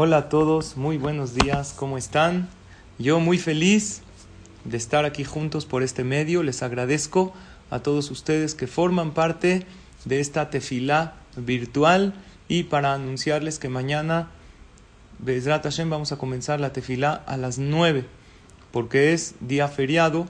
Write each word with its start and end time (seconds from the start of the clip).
Hola 0.00 0.18
a 0.18 0.28
todos, 0.28 0.76
muy 0.76 0.96
buenos 0.96 1.34
días, 1.34 1.74
¿cómo 1.76 1.98
están? 1.98 2.48
Yo 3.00 3.18
muy 3.18 3.36
feliz 3.36 4.02
de 4.64 4.76
estar 4.76 5.04
aquí 5.04 5.24
juntos 5.24 5.66
por 5.66 5.82
este 5.82 6.04
medio. 6.04 6.44
Les 6.44 6.62
agradezco 6.62 7.32
a 7.68 7.80
todos 7.80 8.12
ustedes 8.12 8.54
que 8.54 8.68
forman 8.68 9.12
parte 9.12 9.66
de 10.04 10.20
esta 10.20 10.50
tefilá 10.50 11.14
virtual 11.36 12.14
y 12.46 12.62
para 12.62 12.94
anunciarles 12.94 13.58
que 13.58 13.68
mañana, 13.68 14.28
Bezrat 15.18 15.64
Hashem, 15.64 15.90
vamos 15.90 16.12
a 16.12 16.16
comenzar 16.16 16.60
la 16.60 16.72
tefilá 16.72 17.14
a 17.26 17.36
las 17.36 17.58
9 17.58 18.04
porque 18.70 19.12
es 19.12 19.34
día 19.40 19.66
feriado. 19.66 20.28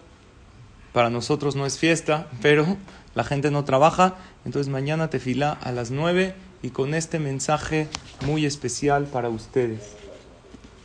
Para 0.93 1.11
nosotros 1.11 1.57
no 1.57 1.67
es 1.67 1.79
fiesta, 1.79 2.29
pero 2.43 2.77
la 3.15 3.25
gente 3.25 3.51
no 3.51 3.65
trabaja. 3.65 4.17
Entonces 4.45 4.71
mañana 4.71 5.11
tefilá 5.11 5.53
a 5.53 5.73
las 5.73 5.91
9 5.91 6.35
y 6.63 6.71
con 6.71 6.95
este 6.95 7.19
mensaje 7.19 7.89
muy 8.25 8.47
especial 8.47 9.07
para 9.07 9.29
ustedes. 9.29 9.97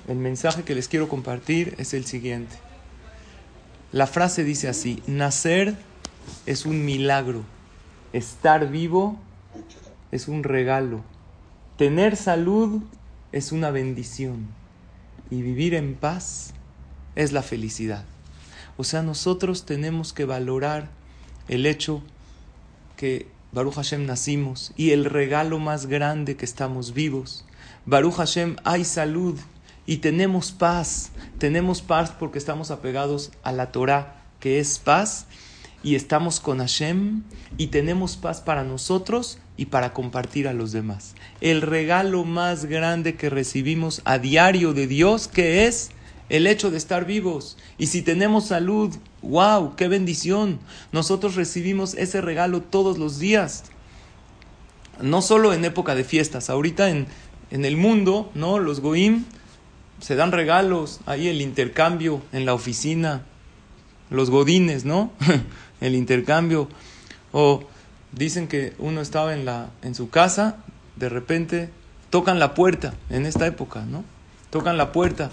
El 0.07 0.17
mensaje 0.17 0.63
que 0.63 0.75
les 0.75 0.87
quiero 0.87 1.07
compartir 1.07 1.75
es 1.77 1.93
el 1.93 2.05
siguiente. 2.05 2.55
La 3.91 4.07
frase 4.07 4.43
dice 4.43 4.67
así, 4.67 5.01
nacer 5.07 5.75
es 6.45 6.65
un 6.65 6.83
milagro, 6.83 7.43
estar 8.11 8.69
vivo 8.69 9.19
es 10.11 10.27
un 10.27 10.43
regalo, 10.43 11.03
tener 11.77 12.15
salud 12.17 12.81
es 13.31 13.51
una 13.51 13.71
bendición 13.71 14.47
y 15.29 15.41
vivir 15.41 15.73
en 15.73 15.95
paz 15.95 16.53
es 17.15 17.31
la 17.31 17.43
felicidad. 17.43 18.05
O 18.77 18.83
sea, 18.83 19.01
nosotros 19.01 19.65
tenemos 19.65 20.13
que 20.13 20.25
valorar 20.25 20.89
el 21.47 21.65
hecho 21.65 22.01
que 22.97 23.27
Baruch 23.51 23.75
Hashem 23.75 24.05
nacimos 24.05 24.73
y 24.75 24.91
el 24.91 25.05
regalo 25.05 25.59
más 25.59 25.85
grande 25.85 26.35
que 26.35 26.45
estamos 26.45 26.93
vivos. 26.93 27.45
Baruch 27.85 28.15
Hashem 28.15 28.55
hay 28.63 28.83
salud 28.83 29.39
y 29.85 29.97
tenemos 29.97 30.51
paz. 30.51 31.11
Tenemos 31.37 31.81
paz 31.81 32.11
porque 32.11 32.39
estamos 32.39 32.71
apegados 32.71 33.31
a 33.43 33.51
la 33.51 33.71
Torah, 33.71 34.23
que 34.39 34.59
es 34.59 34.79
paz, 34.79 35.27
y 35.83 35.95
estamos 35.95 36.39
con 36.39 36.59
Hashem 36.59 37.23
y 37.57 37.67
tenemos 37.67 38.15
paz 38.15 38.41
para 38.41 38.63
nosotros 38.63 39.37
y 39.57 39.65
para 39.65 39.93
compartir 39.93 40.47
a 40.47 40.53
los 40.53 40.71
demás. 40.71 41.13
El 41.41 41.61
regalo 41.61 42.23
más 42.23 42.65
grande 42.65 43.15
que 43.15 43.29
recibimos 43.29 44.01
a 44.05 44.17
diario 44.17 44.73
de 44.73 44.87
Dios, 44.87 45.27
que 45.27 45.67
es 45.67 45.91
el 46.29 46.47
hecho 46.47 46.71
de 46.71 46.77
estar 46.77 47.05
vivos. 47.05 47.57
Y 47.77 47.87
si 47.87 48.01
tenemos 48.01 48.47
salud, 48.47 48.93
wow, 49.21 49.75
qué 49.75 49.87
bendición. 49.87 50.59
Nosotros 50.91 51.35
recibimos 51.35 51.93
ese 51.95 52.21
regalo 52.21 52.61
todos 52.61 52.97
los 52.97 53.19
días. 53.19 53.65
No 55.01 55.21
solo 55.21 55.53
en 55.53 55.65
época 55.65 55.95
de 55.95 56.03
fiestas, 56.03 56.49
ahorita 56.49 56.89
en, 56.89 57.07
en 57.51 57.65
el 57.65 57.77
mundo, 57.77 58.31
¿no? 58.35 58.59
Los 58.59 58.79
goim 58.79 59.25
se 59.99 60.15
dan 60.15 60.31
regalos, 60.31 60.99
ahí 61.05 61.27
el 61.29 61.41
intercambio 61.41 62.21
en 62.31 62.45
la 62.45 62.53
oficina, 62.53 63.23
los 64.09 64.29
godines, 64.29 64.85
¿no? 64.85 65.11
el 65.81 65.95
intercambio. 65.95 66.67
O 67.31 67.63
dicen 68.11 68.47
que 68.47 68.73
uno 68.79 69.01
estaba 69.01 69.33
en, 69.33 69.45
la, 69.45 69.71
en 69.81 69.95
su 69.95 70.09
casa, 70.09 70.57
de 70.95 71.09
repente 71.09 71.69
tocan 72.09 72.37
la 72.37 72.53
puerta 72.53 72.93
en 73.09 73.25
esta 73.25 73.47
época, 73.47 73.85
¿no? 73.85 74.03
Tocan 74.49 74.77
la 74.77 74.91
puerta 74.91 75.31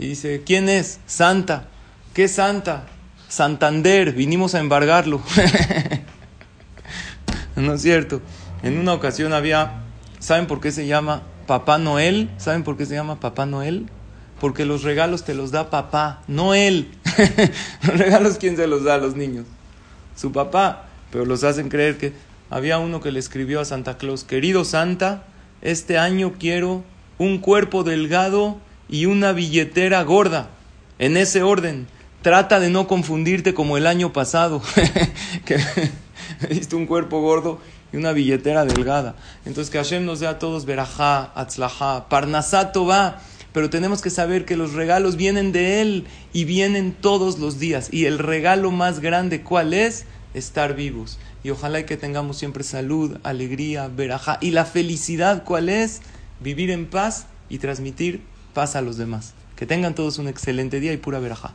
y 0.00 0.06
dice, 0.08 0.42
¿quién 0.46 0.70
es? 0.70 0.98
Santa. 1.06 1.68
¿Qué 2.14 2.26
santa? 2.26 2.86
Santander, 3.28 4.12
vinimos 4.12 4.54
a 4.54 4.60
embargarlo. 4.60 5.20
no 7.56 7.74
es 7.74 7.82
cierto. 7.82 8.22
En 8.62 8.78
una 8.78 8.94
ocasión 8.94 9.34
había, 9.34 9.82
¿saben 10.18 10.46
por 10.46 10.62
qué 10.62 10.72
se 10.72 10.86
llama 10.86 11.24
Papá 11.46 11.76
Noel? 11.76 12.30
¿Saben 12.38 12.64
por 12.64 12.78
qué 12.78 12.86
se 12.86 12.94
llama 12.94 13.20
Papá 13.20 13.44
Noel? 13.44 13.90
Porque 14.40 14.64
los 14.64 14.84
regalos 14.84 15.24
te 15.24 15.34
los 15.34 15.50
da 15.50 15.68
papá, 15.68 16.22
no 16.26 16.54
él. 16.54 16.92
los 17.82 17.98
regalos, 17.98 18.38
¿quién 18.38 18.56
se 18.56 18.66
los 18.66 18.84
da 18.84 18.94
a 18.94 18.98
los 18.98 19.16
niños? 19.16 19.44
Su 20.16 20.32
papá. 20.32 20.86
Pero 21.12 21.26
los 21.26 21.44
hacen 21.44 21.68
creer 21.68 21.98
que 21.98 22.14
había 22.48 22.78
uno 22.78 23.02
que 23.02 23.12
le 23.12 23.20
escribió 23.20 23.60
a 23.60 23.66
Santa 23.66 23.98
Claus, 23.98 24.24
querido 24.24 24.64
Santa, 24.64 25.24
este 25.60 25.98
año 25.98 26.32
quiero 26.38 26.84
un 27.18 27.36
cuerpo 27.36 27.84
delgado 27.84 28.58
y 28.90 29.06
una 29.06 29.32
billetera 29.32 30.02
gorda. 30.02 30.50
En 30.98 31.16
ese 31.16 31.42
orden, 31.42 31.86
trata 32.22 32.60
de 32.60 32.68
no 32.68 32.86
confundirte 32.86 33.54
como 33.54 33.76
el 33.76 33.86
año 33.86 34.12
pasado, 34.12 34.60
que 35.44 35.58
viste 36.50 36.76
un 36.76 36.86
cuerpo 36.86 37.20
gordo 37.20 37.60
y 37.92 37.96
una 37.96 38.12
billetera 38.12 38.64
delgada. 38.64 39.14
Entonces 39.46 39.70
que 39.70 39.78
Hashem 39.78 40.04
nos 40.04 40.20
dé 40.20 40.26
a 40.26 40.38
todos 40.38 40.66
verajá, 40.66 41.32
atzlajá, 41.34 42.08
parnasato 42.08 42.84
va. 42.84 43.20
Pero 43.52 43.68
tenemos 43.68 44.00
que 44.00 44.10
saber 44.10 44.44
que 44.44 44.56
los 44.56 44.74
regalos 44.74 45.16
vienen 45.16 45.50
de 45.50 45.80
Él 45.80 46.06
y 46.32 46.44
vienen 46.44 46.92
todos 46.92 47.40
los 47.40 47.58
días. 47.58 47.88
Y 47.90 48.04
el 48.04 48.18
regalo 48.18 48.70
más 48.70 49.00
grande, 49.00 49.42
¿cuál 49.42 49.74
es? 49.74 50.04
Estar 50.34 50.76
vivos. 50.76 51.18
Y 51.42 51.50
ojalá 51.50 51.84
que 51.84 51.96
tengamos 51.96 52.36
siempre 52.36 52.62
salud, 52.62 53.18
alegría, 53.24 53.88
verajá. 53.88 54.38
Y 54.40 54.52
la 54.52 54.64
felicidad, 54.66 55.42
¿cuál 55.42 55.68
es? 55.68 56.00
Vivir 56.38 56.70
en 56.70 56.86
paz 56.86 57.26
y 57.48 57.58
transmitir 57.58 58.22
paz 58.50 58.76
a 58.76 58.82
los 58.82 58.96
demás. 58.96 59.32
Que 59.56 59.66
tengan 59.66 59.94
todos 59.94 60.18
un 60.18 60.28
excelente 60.28 60.80
día 60.80 60.92
y 60.92 60.96
pura 60.96 61.18
verajá. 61.18 61.54